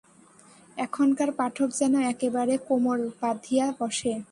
[0.77, 4.13] এখনকার পাঠক যেন একেবারে কোমর বাঁধিয়া বসে।